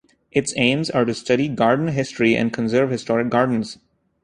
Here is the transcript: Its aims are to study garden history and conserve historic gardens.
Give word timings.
Its 0.31 0.51
aims 0.57 0.89
are 0.89 1.05
to 1.05 1.13
study 1.13 1.47
garden 1.47 1.89
history 1.89 2.35
and 2.35 2.51
conserve 2.51 2.89
historic 2.89 3.29
gardens. 3.29 3.77